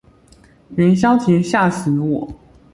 [0.77, 2.27] 元宵節嚇死我